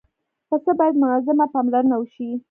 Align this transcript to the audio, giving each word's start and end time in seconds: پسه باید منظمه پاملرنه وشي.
پسه 0.49 0.71
باید 0.79 0.95
منظمه 1.03 1.45
پاملرنه 1.53 1.95
وشي. 1.97 2.29